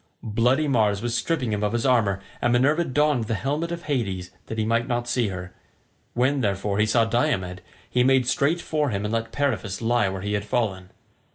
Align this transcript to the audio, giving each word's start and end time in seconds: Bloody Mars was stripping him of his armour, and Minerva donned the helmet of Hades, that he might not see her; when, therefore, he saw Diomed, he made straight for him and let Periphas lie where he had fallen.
Bloody 0.23 0.67
Mars 0.67 1.03
was 1.03 1.13
stripping 1.15 1.53
him 1.53 1.61
of 1.63 1.73
his 1.73 1.85
armour, 1.85 2.21
and 2.41 2.51
Minerva 2.51 2.83
donned 2.85 3.25
the 3.25 3.35
helmet 3.35 3.71
of 3.71 3.83
Hades, 3.83 4.31
that 4.47 4.57
he 4.57 4.65
might 4.65 4.87
not 4.87 5.07
see 5.07 5.27
her; 5.27 5.53
when, 6.15 6.41
therefore, 6.41 6.79
he 6.79 6.87
saw 6.87 7.05
Diomed, 7.05 7.61
he 7.87 8.03
made 8.03 8.25
straight 8.25 8.61
for 8.61 8.89
him 8.89 9.05
and 9.05 9.13
let 9.13 9.31
Periphas 9.31 9.79
lie 9.79 10.09
where 10.09 10.21
he 10.23 10.33
had 10.33 10.43
fallen. 10.43 10.89